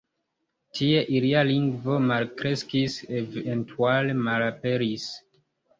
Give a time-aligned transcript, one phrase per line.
[0.77, 5.11] Tie ilia lingvo malkreskis eventuale malaperis.